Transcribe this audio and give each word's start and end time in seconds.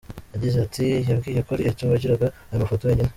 Yagize 0.33 0.57
ati, 0.65 0.85
“Yambwiye 1.07 1.39
ko 1.45 1.49
ari 1.55 1.63
Eto’o 1.69 1.85
wagiraga 1.91 2.27
ayo 2.49 2.57
mafoto 2.63 2.83
wenyine. 2.85 3.09